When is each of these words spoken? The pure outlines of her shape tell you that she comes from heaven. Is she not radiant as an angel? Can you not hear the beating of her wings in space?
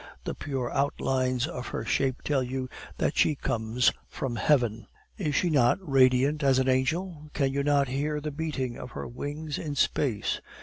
The 0.23 0.33
pure 0.33 0.71
outlines 0.71 1.45
of 1.45 1.67
her 1.67 1.85
shape 1.85 2.23
tell 2.23 2.41
you 2.41 2.67
that 2.97 3.15
she 3.15 3.35
comes 3.35 3.91
from 4.09 4.35
heaven. 4.37 4.87
Is 5.15 5.35
she 5.35 5.51
not 5.51 5.77
radiant 5.79 6.41
as 6.41 6.57
an 6.57 6.67
angel? 6.67 7.29
Can 7.35 7.53
you 7.53 7.61
not 7.61 7.87
hear 7.87 8.19
the 8.19 8.31
beating 8.31 8.77
of 8.79 8.93
her 8.93 9.07
wings 9.07 9.59
in 9.59 9.75
space? 9.75 10.41